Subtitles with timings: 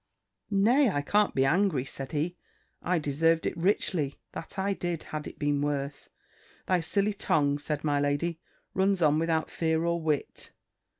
[0.49, 2.35] "Nay, I can't be angry," said he.
[2.81, 6.09] "I deserved it richly, that I did, had it been worse."
[6.65, 8.39] "Thy silly tongue," said my lady,
[8.73, 10.53] "runs on without fear or wit.